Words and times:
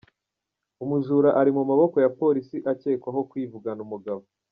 Umujura 0.83 1.29
Ari 1.39 1.51
mu 1.57 1.63
maboko 1.69 1.95
ya 2.03 2.13
Polisi 2.19 2.55
akekwaho 2.71 3.19
kwivugana 3.29 3.79
umugabo 3.87 4.21